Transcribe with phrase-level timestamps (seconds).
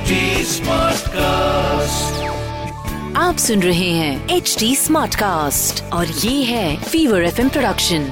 [0.00, 2.18] HD Smartcast.
[3.16, 8.02] आप सुन रहे हैं एच डी स्मार्ट कास्ट और ये है फीवर एफ़ प्रोडक्शन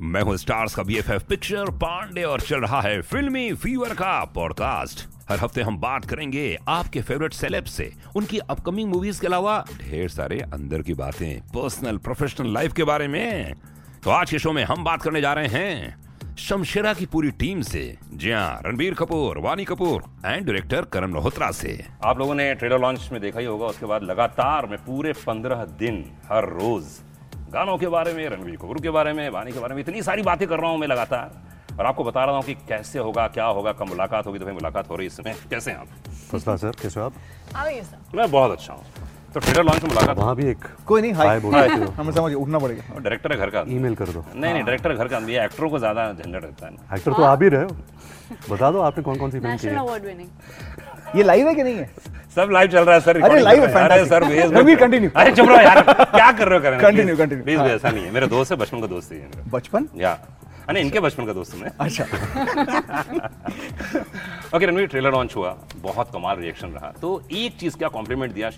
[0.00, 5.08] मैं हूँ स्टार्स का बीएफएफ पिक्चर पांडे और चल रहा है फिल्मी फीवर का पॉडकास्ट
[5.30, 10.08] हर हफ़्ते हम बात करेंगे आपके फेवरेट सेलेब से उनकी अपकमिंग मूवीज़ के अलावा ढेर
[10.08, 13.54] सारे अंदर की बातें पर्सनल प्रोफेशनल लाइफ के बारे में.
[14.04, 16.03] तो आज के शो में हम बात करने जा रहे हैं
[16.38, 17.82] शमशेरा की पूरी टीम से।
[18.12, 22.80] जी हाँ रणबीर कपूर वानी कपूर एंड डायरेक्टर करण मल्होत्रा से। आप लोगों ने ट्रेलर
[22.80, 26.84] लॉन्च में देखा ही होगा उसके बाद लगातार मैं पूरे पंद्रह दिन हर रोज
[27.52, 30.22] गानों के बारे में रणबीर कपूर के बारे में वानी के बारे में इतनी सारी
[30.22, 31.42] बातें कर रहा हूँ मैं लगातार।
[31.78, 34.54] और आपको बता रहा हूँ कि कैसे होगा क्या होगा कब मुलाकात होगी तो भाई
[34.54, 35.88] मुलाकात हो रही है इस समय। कैसे हैं आप?
[36.36, 37.14] सर कैसे हो आप?
[38.14, 38.84] मैं बहुत अच्छा हूँ।
[39.34, 42.58] तो ट्रेलर लॉन्च में मुलाकात। वहाँ भी एक कोई नहीं हाय। हाय हमें समझ उठना
[42.58, 45.44] पड़ेगा। डायरेक्टर है घर का। ईमेल कर दो। नहीं नहीं डायरेक्टर घर का। आदमी है
[45.44, 47.76] एक्टरों को ज़्यादा झंझट रहता है एक्टर तो आप ही रहे हो।
[48.50, 51.62] बता दो आपने कौन कौन सी फ़िल्म की है। अवार्ड विनिंग ये लाइव है कि
[51.62, 51.90] नहीं है?
[52.36, 55.48] सब लाइव चल रहा है सर अरे, live है, अरे सर रणबीर, करो। अरे चुप
[55.48, 57.44] रहो यार। क्या कर रहे हो Continue, continue.
[57.44, 59.88] प्लीज़। ऐसा नहीं है। मेरे दोस्त है बचपन का दोस्त है बचपन?
[59.96, 60.18] या।
[60.68, 62.04] अरे इनके बचपन का दोस्त हूँ मैं अच्छा।
[64.56, 68.50] ओके रणवीर ट्रेलर लॉन्च हुआ। बहुत कमाल रिएक्शन रहा। तो एक चीज़ क्या कॉम्प्लीमेंट दिया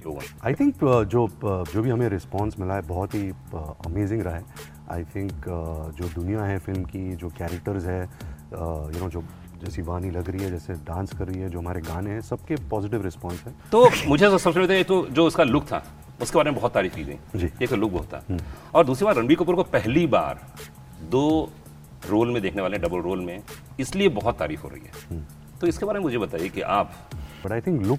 [0.44, 3.28] आई थिंक जो uh, जो भी हमें रिस्पांस मिला है बहुत ही
[3.86, 4.44] अमेजिंग रहा है।
[4.92, 5.32] आई थिंक
[5.98, 9.22] जो दुनिया है फ़िल्म की जो कैरेक्टर्स है यू नो जो
[9.64, 12.56] जैसी वानी लग रही है जैसे डांस कर रही है जो हमारे गाने हैं सबके
[12.70, 15.82] पॉजिटिव रिस्पॉन्स है। तो मुझे तो सबसे पहले तो जो उसका लुक था
[16.22, 18.38] उसके बारे में बहुत तारीफ़ की गई। जी। एक तो लुक बहुत था।
[18.74, 20.40] और दूसरी बार रणबीर कपूर को पहली बार
[21.10, 21.24] दो
[22.04, 23.42] रोल में देखने वाले डबल रोल में
[23.80, 25.24] इसलिए बहुत तारीफ़ हो रही है।
[25.60, 26.92] तो इसके बारे में मुझे बताइए कि आप
[27.44, 27.98] बट आई थिंक लुक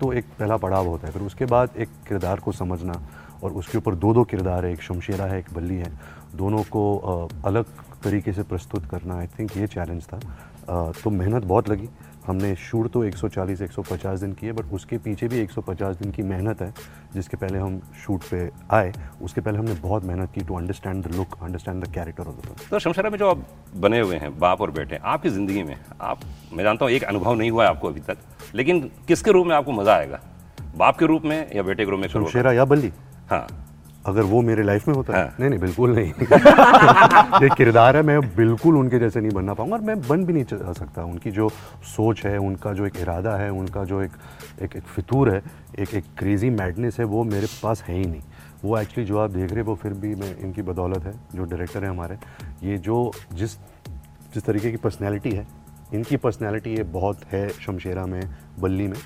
[0.00, 3.00] तो एक पहला पड़ाव होता है। फिर उसके बाद एक किरदार को समझना
[3.42, 5.92] और उसके ऊपर दो दो किरदार है एक शमशेरा है एक बल्ली है।
[6.34, 7.64] दोनों को अलग
[8.04, 10.18] तरीके से प्रस्तुत करना आई थिंक ये चैलेंज था।
[10.94, 11.88] तो मेहनत बहुत लगी।
[12.26, 16.22] हमने शूट तो 140 150 दिन की है बट उसके पीछे भी 150 दिन की
[16.22, 16.72] मेहनत है
[17.14, 21.14] जिसके पहले हम शूट पे आए। उसके पहले हमने बहुत मेहनत की to understand the
[21.14, 23.46] look understand the character of the film तो शमशेरा में जो आप
[23.76, 26.20] बने हुए हैं बाप और बेटे आपकी ज़िंदगी में आप
[26.52, 28.18] मैं जानता हूँ एक अनुभव नहीं हुआ है आपको अभी तक
[28.54, 30.20] लेकिन किसके रूप में आपको मज़ा आएगा?
[30.76, 32.92] बाप के रूप में या बेटे के रूप में शमशेरा या बल्ली?
[33.30, 33.46] हाँ।
[34.06, 36.12] अगर वो मेरे लाइफ में होता है। हाँ। नहीं नहीं बिल्कुल नहीं।
[37.42, 40.44] ये किरदार है मैं बिल्कुल उनके जैसे नहीं बनना पाऊँगा और मैं बन भी नहीं
[40.44, 41.48] च- सकता। उनकी जो
[41.82, 44.10] सोच है उनका जो एक इरादा है उनका जो एक
[44.62, 45.42] एक, एक फितूर है
[45.78, 48.22] एक एक क्रेजी मैडनेस है वो मेरे पास है ही नहीं।
[48.64, 51.44] वो एक्चुअली जो आप देख रहे हैं वो फिर भी मैं इनकी बदौलत है जो
[51.44, 52.18] डायरेक्टर है हमारे।
[52.62, 53.56] ये जो जिस
[54.34, 55.46] जिस तरीके की पर्सनैलिटी है
[55.94, 58.22] इनकी पर्सनैलिटी ये बहुत है शमशेरा में
[58.60, 58.98] बल्ली में।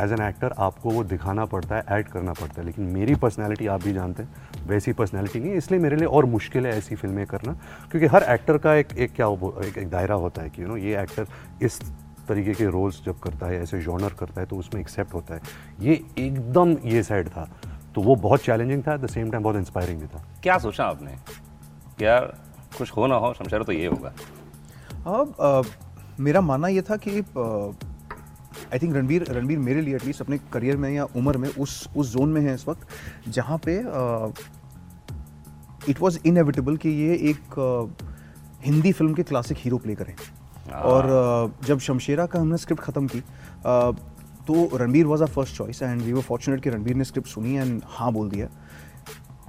[0.00, 3.66] एज एन एक्टर आपको वो दिखाना पड़ता है ऐड करना पड़ता है लेकिन मेरी पर्सनैलिटी
[3.66, 6.94] आप भी जानते हैं वैसी पर्सनैलिटी नहीं है इसलिए मेरे लिए और मुश्किल है ऐसी
[6.94, 7.52] फ़िल्में करना
[7.90, 10.76] क्योंकि हर एक्टर का एक एक क्या एक, एक दायरा होता है कि यू नो
[10.76, 11.26] ये एक्टर
[11.62, 11.80] इस
[12.28, 15.40] तरीके के रोल्स जब करता है ऐसे जॉनर करता है तो उसमें एक्सेप्ट होता है।
[15.80, 17.48] ये एकदम ये साइड था
[17.94, 20.84] तो वो बहुत चैलेंजिंग था एट द सेम टाइम बहुत इंस्पायरिंग भी था। क्या सोचा
[20.84, 21.16] आपने?
[22.00, 22.34] यार
[22.78, 24.12] कुछ हो ना हो शमशेरा तो ये होगा।
[25.06, 25.66] अब
[26.20, 27.20] मेरा मानना ये था कि
[28.72, 32.12] आई थिंक रणवीर रणबीर मेरे लिए एटलीस्ट अपने करियर में या उम्र में उस उस
[32.12, 33.78] जोन में है इस वक्त जहाँ पे
[35.90, 38.04] इट वाज इनएविटेबल कि ये एक अ,
[38.64, 40.14] हिंदी फ़िल्म के क्लासिक हीरो प्ले करें।
[40.84, 43.90] और अ, जब शमशेरा का हमने स्क्रिप्ट ख़त्म की अ,
[44.46, 47.54] तो Ranbir was our first choice and we were fortunate कि रणबीर ने स्क्रिप्ट सुनी
[47.56, 48.48] एंड हाँ बोल दिया।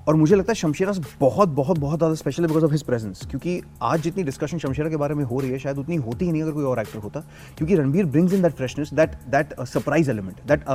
[0.07, 3.25] और मुझे लगता है शमशेरा बहुत बहुत बहुत ज़्यादा स्पेशल है बिकॉज़ ऑफ़ हिज प्रेजेंस
[3.29, 6.31] क्योंकि आज जितनी डिस्कशन शमशेरा के बारे में हो रही है शायद उतनी होती ही
[6.31, 7.19] नहीं अगर कोई और एक्टर होता.
[7.57, 10.65] क्योंकि Ranbir brings in that freshness that that surprise element that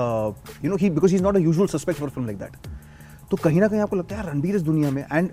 [0.64, 2.56] you know he because is not a usual suspect for film like that
[3.30, 5.04] तो कहीं ना कहीं आपको लगता है रणबीर इस दुनिया में.
[5.12, 5.30] एंड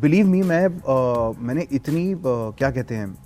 [0.00, 2.20] बिलीव मी मैं uh, मैंने इतनी uh,
[2.58, 3.16] क्या कहते हैं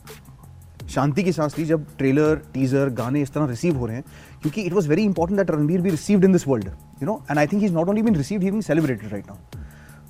[0.90, 4.04] शांति की सांस ली जब ट्रेलर टीजर गाने इस तरह रिसीव हो रहे हैं.
[4.42, 7.38] क्योंकि it was very important that Ranbir be received in this world you know and
[7.38, 9.64] I think is not only been received he been celebrated right now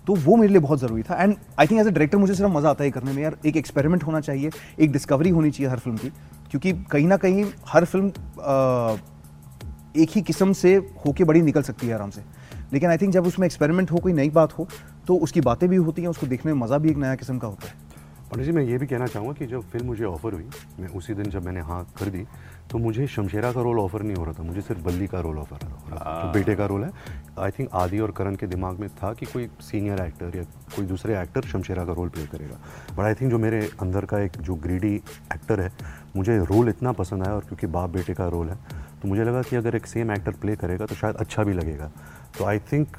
[0.06, 2.52] तो वो मेरे लिए बहुत ज़रूरी था। And I think as a director मुझे सिर्फ़
[2.52, 4.50] मज़ा आता है करने में। यार एक एक्सपेरिमेंट होना चाहिए
[4.80, 6.08] एक डिस्कवरी होनी चाहिए हर फ़िल्म की।
[6.50, 8.08] क्योंकि कहीं ना कहीं हर फ़िल्म
[8.40, 8.96] आ,
[9.96, 10.74] एक ही किस्म से
[11.06, 12.22] होके बड़ी निकल सकती है आराम से।
[12.72, 14.68] लेकिन आई थिंक जब उसमें एक्सपेरिमेंट हो कोई नई बात हो
[15.06, 17.48] तो उसकी बातें भी होती हैं उसको देखने में मज़ा भी एक नया किस्म का
[17.48, 17.74] होता है।
[18.26, 20.48] पंडित जी मैं ये भी कहना चाहूँगा कि जब फ़िल्म मुझे ऑफ़र हुई
[20.80, 22.24] मैं उसी दिन जब मैंने हाँ कर दी
[22.70, 25.38] तो मुझे शमशेरा का रोल ऑफ़र नहीं हो रहा था मुझे सिर्फ़ बल्ली का रोल
[25.38, 26.90] ऑफ़र हो रहा था। जो बेटे का रोल है
[27.38, 30.42] आई थिंक आदि और करण के दिमाग में था कि कोई सीनियर एक्टर या
[30.76, 32.56] कोई दूसरे एक्टर शमशेरा का रोल प्ले करेगा।
[32.94, 34.94] बट आई थिंक जो मेरे अंदर का एक जो ग्रीडी
[35.34, 35.70] एक्टर है
[36.16, 38.58] मुझे रोल इतना पसंद आया और क्योंकि बाप बेटे का रोल है
[39.02, 41.90] तो मुझे लगा कि अगर एक सेम एक्टर प्ले करेगा तो शायद अच्छा भी लगेगा।
[42.38, 42.96] तो आई थिंक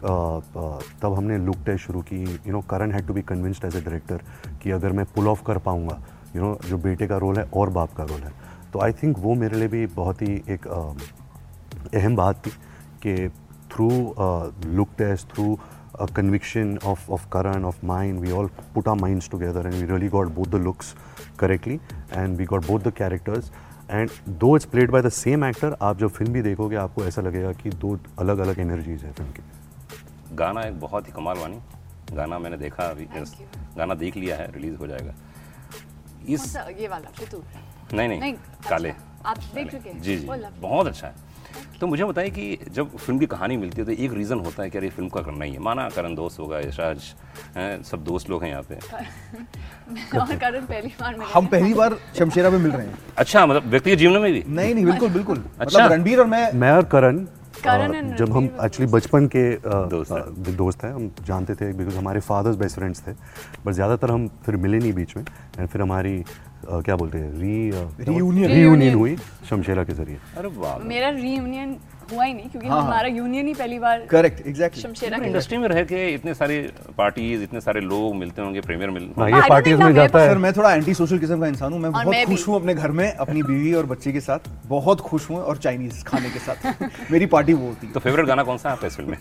[1.01, 3.81] तब हमने लुक टेस्ट शुरू की। You know Karan had to be convinced as a
[3.81, 4.21] director
[4.63, 6.01] कि अगर मैं पुल ऑफ़ कर पाऊँगा
[6.35, 8.31] यू नो जो बेटे का रोल है और बाप का रोल है।
[8.73, 12.51] तो आई थिंक वो मेरे लिए भी बहुत ही एक अहम बात थी
[13.05, 13.29] कि
[13.73, 13.89] through
[14.65, 15.57] look test through
[16.13, 20.09] conviction of, of Karan, of mine, we all put our minds together and we really
[20.15, 20.93] got both the looks
[21.37, 21.79] correctly
[22.11, 23.49] and we got both the characters.
[23.89, 27.21] And though is played by the same actor आप जब film भी देखोगे आपको ऐसा
[27.21, 31.59] लगेगा कि दो अलग अलग एनर्जीज है फ़िल्म की। गाना एक बहुत ही कमाल वानी
[32.13, 33.05] गाना मैंने देखा अभी
[33.77, 35.13] गाना देख लिया है रिलीज़ हो जाएगा।
[36.29, 37.09] इस ये वाला
[37.93, 38.33] नहीं नहीं, नहीं
[38.69, 40.27] काले। अच्छा, आप देख चुके हैं। जी जी।
[40.61, 41.13] बहुत अच्छा है।
[41.81, 44.69] तो मुझे बताइए कि जब फ़िल्म की कहानी मिलती है तो एक रीज़न होता है
[44.69, 46.99] कि अरे फ़िल्म का करना ही है। माना करण दोस्त होगा यशाज
[47.85, 48.75] सब दोस्त लोग हैं यहाँ पे।
[50.19, 53.97] और करण पहली बार हम पहली बार शमशेरा में मिल रहे हैं। अच्छा मतलब व्यक्तिगत
[53.97, 54.43] जीवन में भी?
[54.47, 57.25] नहीं नहीं बिल्कुल बिल्कुल। अच्छा। मतलब रणबीर और मैं मैं और करण
[58.17, 59.43] जब हम एक्चुअली बचपन के
[59.89, 60.11] दोस्त,
[60.49, 63.11] दोस्त हैं हम जानते थे बिकॉज़ हमारे फादर्स बेस्ट फ्रेंड्स थे।
[63.65, 66.23] बट ज़्यादातर हम फिर मिले नहीं बीच में एंड फिर हमारी
[66.65, 67.31] क्या बोलते हैं?
[67.33, 67.71] री
[68.05, 69.15] रीयूनियन रीयूनियन हुई
[69.49, 71.75] शमशेरा के ज़रिए। अरे वाह। मेरा रीयूनियन
[72.11, 75.57] हुआ ही नहीं क्योंकि हाँ, हाँ। हमारा यूनियन ही पहली बार करेक्ट एग्जैक्टली शमशेरा इंडस्ट्री
[75.57, 76.59] में रह के इतने सारे
[76.97, 80.37] पार्टीज़ इतने सारे लोग मिलते होंगे प्रीमियर मिल हाँ, ये पार्टीज़ में जाता है। सर
[80.37, 83.11] मैं थोड़ा एंटी सोशल किस्म का इंसान हूँ। मैं बहुत खुश हूँ अपने घर में
[83.11, 87.25] अपनी बीवी और बच्चे के साथ। बहुत खुश हूँ और चाइनीज़ खाने के साथ। मेरी
[87.25, 89.17] पार्टी वो होती है। तो फेवरेट गाना कौन सा है आपका इस फ़िल्म में?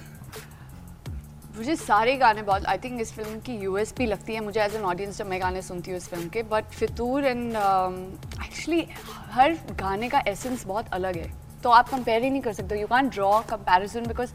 [1.56, 4.82] मुझे सारे गाने बहुत आई थिंक इस फ़िल्म की यूएसपी लगती है। मुझे एज एन
[4.84, 8.86] ऑडियंस जब मैं गाने सुनती हूँ इस फ़िल्म के बट फितूर एंड एक्चुअली
[9.32, 11.30] हर गाने का एसेंस बहुत अलग है।
[11.62, 14.32] तो आप कंपेयर ही नहीं कर सकते। You can draw comparison because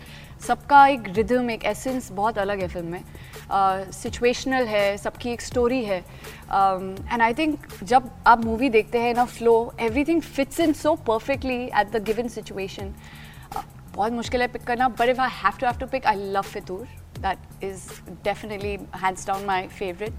[0.48, 3.04] सबका एक रिदम एक एसेंस बहुत अलग है फ़िल्म में।
[3.92, 9.14] सिचुएशनल uh, है सबकी एक स्टोरी है। एंड आई थिंक जब आप मूवी देखते हैं
[9.16, 9.54] ना flow
[10.06, 12.94] everything fits in so perfectly at the given situation
[13.96, 16.42] बहुत मुश्किल है पिक करना but if I have to have to pick I love
[16.44, 16.88] Fitoor.
[17.22, 17.90] That is
[18.24, 20.14] definitely hands down my favorite.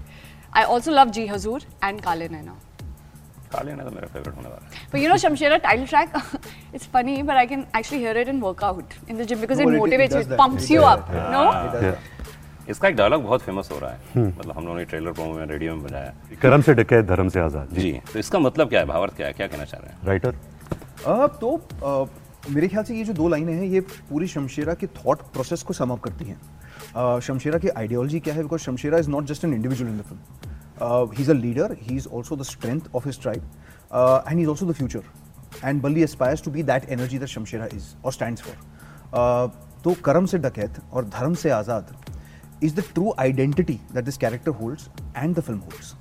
[0.53, 2.55] I also love Ji Hazur and Kale Naina.
[3.51, 4.47] Kale Naina my favorite one.
[4.91, 6.15] But you know Shamshera title track,
[6.73, 9.69] it's funny, but I can actually hear it in workout in the gym because no,
[9.69, 11.07] it motivates it, you, it pumps you up.
[11.11, 11.29] Yeah.
[11.31, 11.43] No?
[11.81, 11.95] Yeah.
[12.69, 15.45] इसका एक dialogue बहुत famous हो रहा है मतलब हम लोगों ने ट्रेलर प्रोमो में
[15.45, 18.79] रेडियो में बजाया करम से डके धर्म से आज़ाद जी जी तो इसका मतलब क्या
[18.79, 20.35] है भावार्थ क्या है क्या कहना चाह रहे हैं राइटर
[21.05, 22.05] अब तो आ,
[22.49, 25.73] मेरे ख्याल से ये जो दो लाइनें हैं ये पूरी शमशेरा के थॉट प्रोसेस को
[25.73, 26.39] समअप करती हैं
[27.21, 31.11] शमशेरा की आइडियोलॉजी क्या है because Shamshera is not just an individual in the film
[31.11, 33.43] he is a leader he is also the strength of his tribe
[34.29, 35.03] and is also the future
[35.63, 39.51] and Balli aspires to be that energy that Shamshera is और stand for
[39.83, 41.95] तो करम से डकैत और धर्म से आज़ाद
[42.63, 45.93] is the true identity that this character holds and the film holds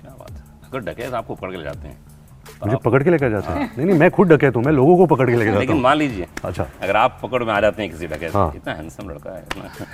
[0.00, 2.11] क्या बात अगर डकैत आपको पकड़ के जाते हैं
[2.64, 5.06] मुझे पकड़ के लेकर जाते हैं। नहीं नहीं मैं खुद डकैत हूँ मैं लोगों को
[5.06, 7.90] पकड़ के लेकर जाता लेकिन मान लीजिए अच्छा। अगर आप पकड़ में आ जाते हैं
[7.90, 9.42] किसी डकैत हाँ। इतना हैंडसम लड़का है।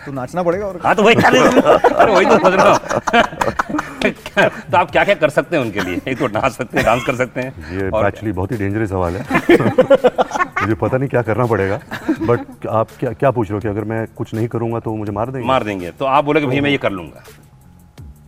[0.06, 2.79] तो नाचना पड़ेगा और हाँ तो वही अरे वही तो सोच रहा हूँ।
[4.70, 6.00] तो आप क्या क्या कर सकते हैं उनके लिए?
[6.09, 9.17] एक तो नाच सकते हैं डांस कर सकते हैं। ये एक्चुअली बहुत ही डेंजरस सवाल
[9.17, 9.23] है।
[10.62, 11.81] मुझे पता नहीं क्या करना पड़ेगा
[12.20, 15.12] बट आप क्या क्या पूछ रहे हो कि अगर मैं कुछ नहीं करूँगा तो मुझे
[15.12, 15.47] मार देंगे?
[15.49, 17.23] मार देंगे। तो आप बोले कि भैया मैं ये कर लूँगा।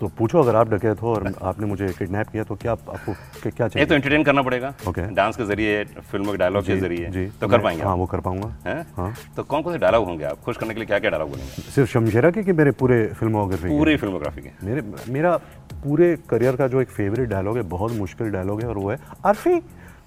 [0.01, 3.13] तो पूछो अगर आप डकैत हो और आपने मुझे किडनैप किया तो क्या आपको
[3.43, 3.83] क्या चाहिए?
[3.83, 5.15] एक तो एंटरटेन करना पड़ेगा। Okay okay.
[5.17, 8.21] डांस के ज़रिए फ़िल्म के डायलॉग के ज़रिए। जी। तो कर पाएँगे हाँ वो कर
[8.21, 9.15] पाऊँगा। हाँ?
[9.37, 10.41] तो कौन कौन से डायलॉग होंगे आप?
[10.45, 13.69] खुश करने के लिए क्या क्या डायलॉग बोलेंगे सिर्फ़ शमशेरा के कि मेरे पूरे फिल्मोग्राफी
[13.69, 15.37] पूरी फिल्मोग्राफी के। मेरे मेरा
[15.85, 18.99] पूरे करियर का जो एक फेवरेट डायलॉग है बहुत मुश्किल डायलॉग है और वो है
[19.25, 19.61] अरफी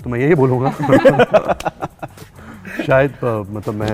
[0.04, 0.72] तो मैं यही बोलूँगा।
[2.88, 3.92] शायद मतलब मैं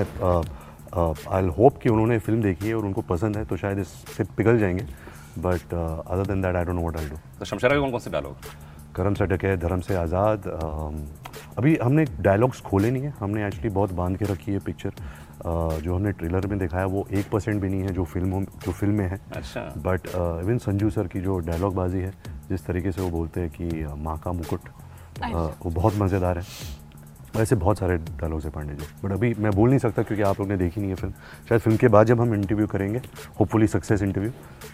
[1.32, 4.58] आई होप कि उन्होंने फ़िल्म देखी है और उनको पसंद है तो शायद इससे पिघल
[4.58, 4.84] जाएँगे।
[5.38, 8.00] But other than that I don't know what I do तो शमशेरा के कौन कौन
[8.00, 8.36] से डायलॉग
[8.94, 10.46] करम से डके धर्म से आज़ाद
[11.58, 14.92] अभी हमने डायलॉग्स खोले नहीं है। हमने एक्चुअली बहुत बाँध के रखी है पिक्चर
[15.82, 18.94] जो हमने ट्रेलर में दिखाया वो एक परसेंट भी नहीं है जो फ़िल्म जो फ़िल्म
[18.94, 22.12] में है। अच्छा। बट इवन संजू सर की जो डायलॉग बाजी है
[22.48, 24.68] जिस तरीके से वो बोलते हैं कि माँ का मुकुट
[25.22, 26.44] वो बहुत मज़ेदार है।
[27.36, 30.40] ऐसे बहुत सारे डायलॉग्स है पांडे जी। बट अभी मैं बोल नहीं सकता क्योंकि आप
[30.40, 31.12] लोग ने देखी नहीं है फ़िल्म।
[31.48, 32.98] शायद फ़िल्म के बाद जब हम इंटरव्यू करेंगे
[33.40, 34.30] होपफुली सक्सेस इंटरव्यू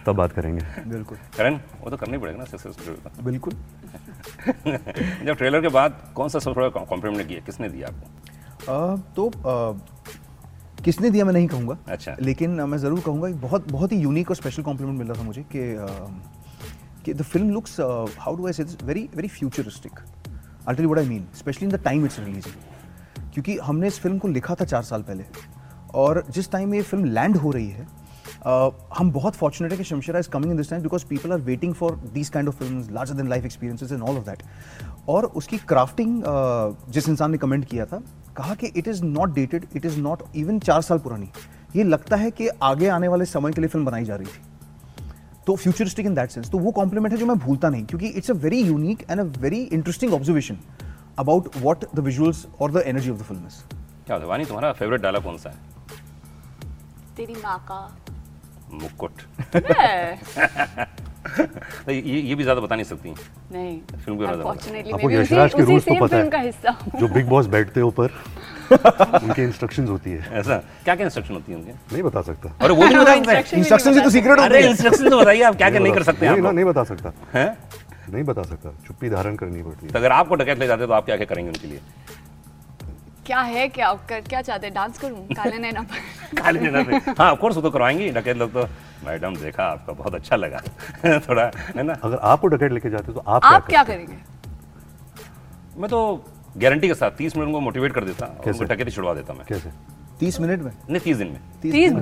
[0.06, 3.52] तब बात करेंगे। बिल्कुल। करण वो तो करना ही पड़ेगा ना सक्सेस इंटरव्यू बिल्कुल।
[5.26, 7.40] जब ट्रेलर के बाद कौन सा बड़ा कॉम्प्लीमेंट किया?
[7.46, 8.06] किसने दिया आपको?
[9.16, 9.30] तो
[10.84, 14.36] किसने दिया मैं नहीं कहूँगा। अच्छा। लेकिन मैं ज़रूर कहूँगा बहुत बहुत ही यूनिक और
[14.36, 19.08] स्पेशल कॉम्प्लीमेंट मिल रहा था मुझे कि the film looks how do I say very
[19.16, 20.00] very futuristic
[20.68, 22.48] I'll tell you what I mean, especially in the time it's.
[23.34, 25.24] क्योंकि हमने इस फ़िल्म को लिखा था चार साल पहले।
[25.94, 29.78] और जिस टाइम में ये फ़िल्म लैंड हो रही है uh, हम बहुत फॉर्चुनेट है
[29.78, 32.56] कि Shamshera is coming in this time because people are waiting for these kind of
[32.56, 34.42] film larger than life experiences and all of that
[35.08, 38.02] और उसकी क्राफ्टिंग uh, जिस इंसान ने कमेंट किया था
[38.36, 41.30] कहा कि it is not dated it is not even चार साल पुरानी।
[41.76, 44.40] ये लगता है कि आगे आने वाले समय के लिए फ़िल्म बनाई जा रही थी।
[45.46, 48.30] तो फ्यूचरिस्टिक इन दैट सेंस तो वो कॉम्प्लीमेंट है जो मैं भूलता नहीं क्योंकि it's
[48.30, 50.58] a very unique and a very interesting observation
[51.20, 53.54] about what the visuals or the energy of the film is.
[54.06, 55.56] क्या वानी तुम्हारा फेवरेट डायलॉग कौन सा है
[57.16, 57.78] तेरी माँ का
[58.82, 59.22] मुक्कुट।
[61.86, 63.10] तो ये ये भी ज़्यादा बता नहीं सकती
[63.52, 66.70] नहीं फ़िल्म के बारे। Unfortunately, आपको उसी- यशराज के रूल्स तो पता का है हिस्सा
[66.82, 68.08] हूँ। जो बिग बॉस बैठते हैं ऊपर
[68.72, 70.56] उनकी इंस्ट्रक्शंस होती है। ऐसा?
[70.84, 71.72] क्या क्या इंस्ट्रक्शन होती है उनके?
[71.72, 74.42] नहीं बता सकता। अरे वो भी नहीं बता सकते Instructions ही तो बता secret होती
[74.42, 77.58] अरे इंस्ट्रक्शन तो बताइए आप क्या क्या नहीं कर सकते आप। नहीं बता सकता। हैं?
[78.12, 80.92] नहीं बता सकता। चुप्पी धारण करनी पड़ती तो है अगर आपको डकैत ले जाते तो
[80.92, 81.80] आप क्या क्या करेंगे उनके लिए?
[83.26, 83.68] क्या है?
[83.68, 84.74] क्या कर क्या चाहते हैं?
[84.74, 85.26] डांस करूँ?
[85.36, 88.62] काले नैना पर। काले डिनर पे। हाँ ऑफ़ कोर्स वो तो करवाएँगे। डकैत लोग तो
[89.06, 90.60] मैडम देखा आपका बहुत अच्छा लगा।
[91.18, 91.96] थोड़ा है ना?
[92.04, 93.82] अगर आपको डकैत लेके जाते तो आप आप क्या?
[93.84, 94.16] करेंगे?
[95.78, 96.24] मैं तो
[96.56, 98.50] गारंटी के साथ तीस मिनट उनको मोटिवेट कर देता कैसे?
[98.50, 99.70] उनको डकैती छुड़वा देता मैं। कैसे?
[100.20, 100.70] तीस मिनट में?
[100.90, 102.00] नहीं तीस दिन में। तीस दिन?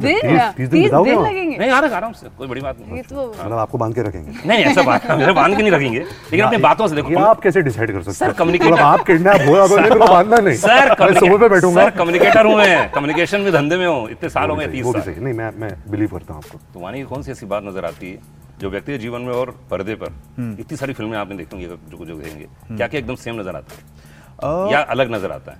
[0.56, 1.24] तीस- दिन?
[1.24, 1.56] लगेंगे?
[1.58, 4.02] नहीं आ रहा आराम से कोई बड़ी बात नहीं। ये तो मतलब आपको बाँध के
[4.02, 7.18] रखेंगे। नहीं नहीं ऐसा बात मेरे बाँध के नहीं रखेंगे। लेकिन अपनी बातों से देखो
[7.20, 8.44] आप कैसे डिसाइड कर सकते सर, हो?
[8.44, 11.90] मतलब आप किडनैप हो अब मेरे को बांधना नहीं। सर मैं सुबह पे बैठूँगा। सर
[11.90, 15.00] कम्युनिकेटर हूँ मैं। कम्युनिकेशन में धंधे में हूँ। इतने साल हो गए तीस वो भी
[15.00, 17.84] साल। नहीं मैं मैं बिलीव करता हूँ आपको। तो वानी कौन सी ऐसी बात नज़र
[17.84, 18.18] आती है
[18.60, 20.12] जो व्यक्ति जीवन में और पर्दे पर
[20.60, 23.74] इतनी सारी फ़िल्में आपने देखी होंगी जो जो देखेंगे। क्या क्या एकदम सेम नज़र आता
[23.74, 24.12] है?
[24.44, 25.58] अ, या अलग नज़र आता है?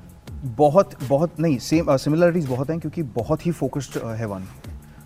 [0.57, 4.45] बहुत बहुत नहीं सेम सिमिलरिटीज बहुत हैं क्योंकि बहुत ही फोकस्ड है वन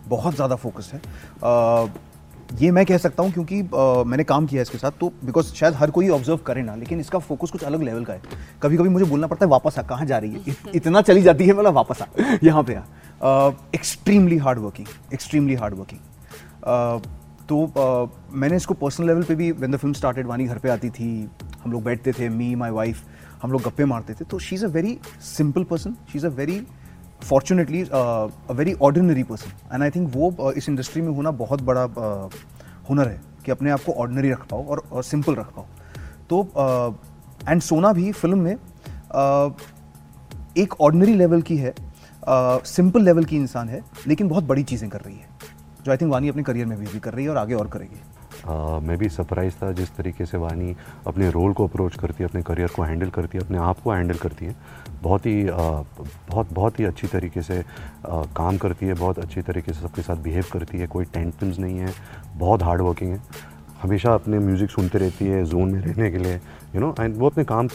[0.08, 1.88] बहुत ज़्यादा फोकस्ड है। अ,
[2.61, 5.52] ये मैं कह सकता हूँ क्योंकि अ, मैंने काम किया है इसके साथ तो बिकॉज़
[5.54, 8.20] शायद हर कोई ऑब्ज़र्व करे ना लेकिन इसका फोकस कुछ अलग लेवल का है।
[8.62, 10.40] कभी कभी मुझे बोलना पड़ता है वापस आ कहाँ जा रही है?
[10.49, 12.06] इत, इतना चली जाती है मतलब वापस आ
[12.44, 12.82] यहाँ पे आ।
[13.75, 17.06] Extremely hard working extremely hard working
[17.49, 20.68] तो अ, मैंने इसको पर्सनल लेवल पे भी व्हेन द फ़िल्म स्टार्टेड वानी घर पे
[20.70, 21.08] आती थी
[21.64, 23.02] हम लोग बैठते थे मी माई वाइफ
[23.42, 26.30] हम लोग गप्पे मारते थे। तो she is a very simple person she is a
[26.30, 26.61] very
[27.23, 31.62] fortunately a very ordinary person and I think वो uh, इस इंडस्ट्री में होना बहुत
[31.62, 32.35] बड़ा uh,
[32.90, 35.66] हुनर है कि अपने आप को ऑर्डिनरी रख पाओ और, सिंपल रख पाओ।
[36.30, 36.42] तो
[37.49, 39.52] एंड सोना भी फ़िल्म में uh,
[40.59, 41.75] एक ऑर्डनरी लेवल की है
[42.66, 45.28] सिंपल लेवल की इंसान है लेकिन बहुत बड़ी चीज़ें कर रही है
[45.85, 47.68] जो आई थिंक वानी अपने करियर में भी, भी कर रही है और आगे और
[47.68, 48.00] करेगी।
[48.47, 50.75] मैं भी सरप्राइज़ था जिस तरीके से वानी
[51.07, 53.92] अपने रोल को अप्रोच करती है, अपने करियर को हैंडल करती है, अपने आप को
[53.92, 54.54] हैंडल करती है।
[55.02, 57.62] बहुत ही बहुत बहुत ही अच्छी तरीके से
[58.07, 61.78] काम करती है, बहुत अच्छी तरीके से सबके साथ बिहेव करती है, कोई टेंशन्स नहीं
[61.78, 61.92] है,
[62.37, 63.21] बहुत हार्ड वर्किंग है।
[63.83, 66.35] हमेशा अपने म्यूज़िक सुनते रहती है जोन में रहने के लिए
[66.75, 67.68] यू नो एंड वो अपने काम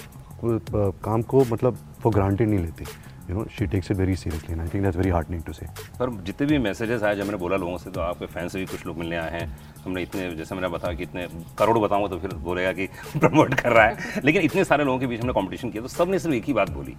[0.43, 2.85] काम को मतलब फॉर ग्रांटेड नहीं लेती।
[3.29, 6.09] You know she takes it very seriously I think that's very heartening to say sir
[6.23, 8.85] जितने भी मैसेजेस आए जब मैंने बोला लोगों से तो आपके फ़ैन से भी कुछ
[8.85, 9.47] लोग मिलने आए हैं।
[9.85, 11.27] हमने इतने, जैसे मैंने बताया कि इतने
[11.57, 12.87] करोड़ बताऊँगा तो फिर बोलेगा कि
[13.17, 16.19] प्रमोट कर रहा है। लेकिन इतने सारे लोगों के बीच हमने कॉम्पिटिशन किया तो सबने
[16.19, 16.95] सिर्फ़ एक ही बात बोली।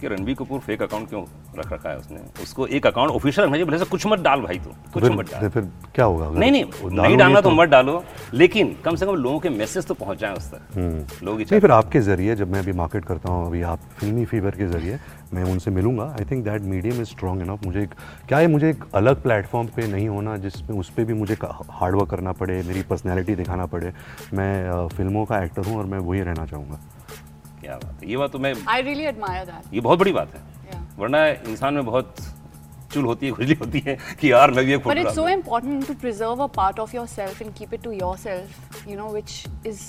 [0.00, 1.24] कि रणबीर कपूर फेक अकाउंट क्यों
[1.58, 2.20] रख रखा है उसने?
[2.42, 5.12] उसको एक अकाउंट ऑफिशियल रखना चाहिए भले से कुछ मत डाल भाई तो कुछ फिर,
[5.12, 8.02] मत डाल। फिर क्या होगा नहीं नहीं नहीं डालना तो मत डालो
[8.34, 11.70] लेकिन कम से कम लोगों के मैसेज तो पहुँच जाए उस तक। लोग नहीं फिर
[11.72, 14.98] आपके ज़रिए जब मैं अभी मार्केट करता हूँ अभी आप फिल्मी फीवर के ज़रिए
[15.34, 17.94] मैं उनसे मिलूँगा। I think that medium is strong enough मुझे एक
[18.28, 22.10] क्या है मुझे एक अलग प्लेटफॉर्म पे नहीं होना जिसमें उस पर भी मुझे हार्डवर्क
[22.10, 23.92] करना पड़े मेरी पर्सनैलिटी दिखाना पड़े?
[24.34, 26.80] मैं फ़िल्मों का एक्टर हूँ और मैं वही रहना चाहूँगा।
[27.60, 30.34] क्या बात है ये बात तो मैं आई रियली एडमायर दैट ये बहुत बड़ी बात
[30.34, 30.80] है Yeah.
[30.98, 32.16] वरना इंसान में बहुत
[32.92, 35.36] चुल होती है खुजली होती है कि यार मैं भी एक But it's so photographer
[35.36, 38.58] important to preserve a part of yourself and keep it to yourself,
[38.90, 39.36] you know, which
[39.70, 39.80] is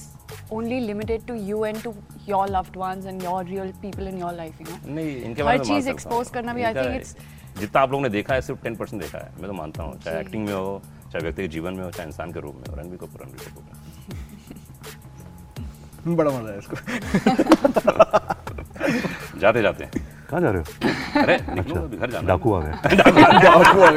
[0.58, 1.94] only limited to you and to
[2.28, 4.80] your loved ones and your real people in your life, you know.
[4.90, 7.92] नहीं इनके बारे में चीज़ मान सकता expose करना भी, इनका- think it's- जितना आप
[7.92, 10.46] लोगों ने देखा है सिर्फ़ टेन परसेंट देखा है मैं तो मानता हूँ चाहे। एक्टिंग
[10.46, 12.98] में हो चाहे व्यक्ति के जीवन में हो चाहे इंसान के रूप में हो रणबीर
[12.98, 13.79] कपूर रणबीर कपूर
[16.18, 16.76] बड़ा मज़ा है इसको।
[19.40, 19.86] जाते जाते।
[20.30, 20.66] कहाँ जा रहे हो?
[21.22, 22.72] अरे निकलो अभी घर जाना डाकू आ गए।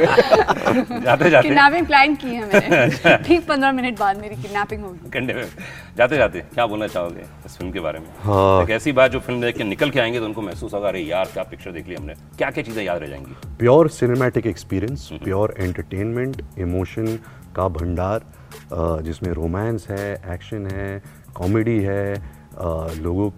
[0.05, 5.09] है। जाते जाते। किडनैपिंग प्लान की है मैंने। ठीक पंद्रह मिनट बाद मेरी किडनैपिंग होगी।
[5.13, 5.45] कंडे में।
[5.97, 8.07] जाते जाते। क्या बोलना चाहोगे इस फ़िल्म के बारे में?
[8.23, 10.87] हाँ। एक ऐसी बात जो फ़िल्म देख के निकल के आएँगे तो उनको महसूस होगा
[10.87, 13.35] अरे यार क्या पिक्चर देख ली हमने। क्या क्या चीज़ें याद रह जाएँगी?
[13.59, 17.17] Pure cinematic experience pure entertainment emotion
[17.55, 18.21] का भंडार
[19.03, 21.01] जिसमें रोमांस है एक्शन है
[21.35, 22.13] कॉमेडी है
[23.01, 23.29] लोगों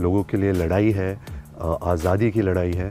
[0.00, 1.12] लोगों के लिए लड़ाई है
[1.60, 2.90] आज़ादी की लड़ाई है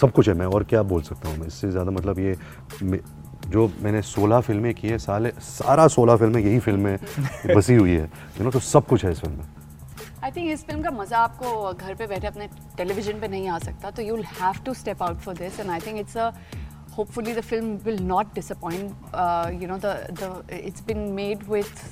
[0.00, 1.36] सब कुछ है। मैं और क्या बोल सकता हूँ?
[1.38, 2.36] मैं इससे ज़्यादा मतलब ये
[3.48, 6.98] जो मैंने 16 फ़िल्में की है साले सारा 16 फ़िल्में यही फ़िल्में
[7.56, 8.04] बसी हुई है।
[8.38, 9.46] यू नो तो सब कुछ है इस फ़िल्म में।
[10.24, 13.58] आई थिंक इस फ़िल्म का मज़ा आपको घर पे बैठे अपने टेलीविज़न पे नहीं आ
[13.58, 16.30] सकता तो you will have to step out for this and I think it's a
[16.98, 19.90] hopefully the film will not disappoint uh, you know the
[20.20, 20.28] the
[20.68, 21.82] it's been made with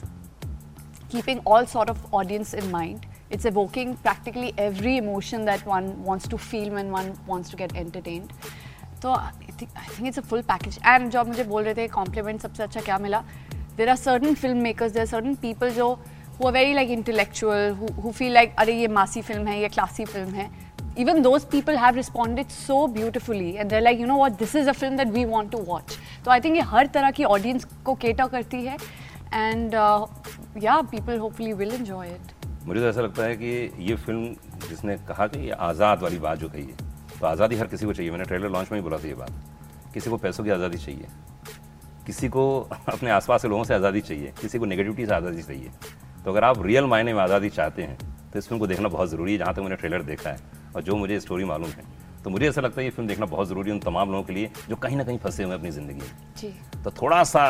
[1.14, 6.30] keeping all sort of audience in mind it's evoking practically every emotion that one wants
[6.34, 8.34] to feel when one wants to get entertained
[9.04, 12.42] तो I think it's a full package and जो आप मुझे बोल रहे थे complement
[12.42, 13.24] सबसे अच्छा क्या मिला
[13.78, 15.88] there are certain film makers there certain people जो
[16.42, 19.68] who are very like intellectual, who, who feel like, अरे ये मासी फिल्म है, ये
[19.70, 20.50] क्लासी फिल्म है.
[21.00, 24.68] Even those people have responded so beautifully and they're like, you know what, this is
[24.68, 25.98] a film that we want to watch.
[26.26, 28.78] तो I think ये हर तरह की audience को cater करती है
[29.42, 30.08] and uh,
[30.59, 32.33] yeah, people hopefully will enjoy it.
[32.67, 36.39] मुझे तो ऐसा लगता है कि ये फ़िल्म जिसने कहा कि ये आज़ाद वाली बात
[36.39, 36.77] जो कही है
[37.21, 39.93] तो आज़ादी हर किसी को चाहिए। मैंने ट्रेलर लॉन्च में ही बोला था ये बात।
[39.95, 41.07] किसी को पैसों की आज़ादी चाहिए।
[42.07, 42.47] किसी को
[42.89, 45.71] अपने आसपास के लोगों से आज़ादी चाहिए। किसी को नेगेटिविटी से आज़ादी चाहिए।
[46.25, 47.99] तो अगर आप रियल मायने में आज़ादी चाहते हैं
[48.33, 50.39] तो इस फ़िल्म को देखना बहुत ज़रूरी है जहाँ तक मैंने ट्रेलर देखा है
[50.75, 51.85] और जो मुझे स्टोरी मालूम है।
[52.25, 54.33] तो मुझे ऐसा लगता है ये फ़िल्म देखना बहुत ज़रूरी है उन तमाम लोगों के
[54.33, 56.49] लिए जो कहीं ना कहीं फंसे हुए हैं अपनी ज़िंदगी में। जी।
[56.85, 57.45] तो थोड़ा सा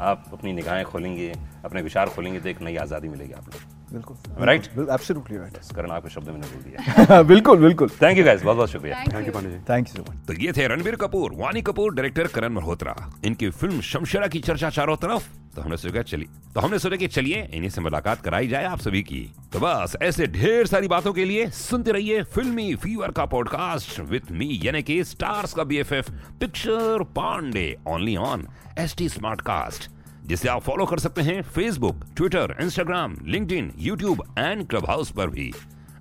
[0.00, 1.32] आप अपनी निगाहें खोलेंगे
[1.64, 4.16] अपने विचार खोलेंगे तो एक नई आज़ादी मिलेगी आप लोग बिल्कुल।
[4.46, 4.66] Right?
[4.90, 8.70] एब्सोल्युटली राइट करण आपके शब्द मैंने बोल दिया। बिल्कुल बिल्कुल। थैंक यू गाइस बहुत बहुत
[8.70, 9.58] शुक्रिया। Thank you Pandey ji.
[9.68, 13.50] Thank you so much तो ये थे रणबीर कपूर वानी कपूर डायरेक्टर करण मल्होत्रा। इनकी
[13.50, 17.42] फ़िल्म शमशेरा की चर्चा चारों तरफ़। तो हमने सोचा चलिए तो हमने सोचा कि चलिए
[17.54, 19.20] इन्हीं से मुलाकात कराई जाए आप सभी की।
[19.52, 24.32] तो बस ऐसे ढेर सारी बातों के लिए सुनते रहिए फिल्मी फीवर का पॉडकास्ट विथ
[24.32, 28.46] मी यानी कि स्टार्स का BFF picture Pandey only on
[28.78, 29.08] S T
[29.40, 29.90] Smartcast
[30.26, 35.54] जिसे आप फॉलो कर सकते हैं Facebook Twitter Instagram LinkedIn YouTube and Clubhouse पर भी।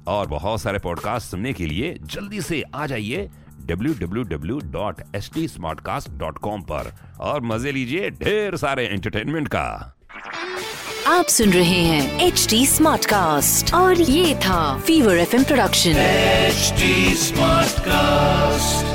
[0.08, 3.30] और बहुत सारे पॉडकास्ट सुनने के लिए जल्दी से आ जाइए
[3.66, 9.96] www.stsmartcast.com पर और मज़े लीजिए ढेर सारे एंटरटेनमेंट का।
[11.08, 15.94] आप सुन रहे हैं एच डी स्मार्ट कास्ट और ये था fever F production
[16.52, 16.84] HD
[17.26, 18.95] Smartcast.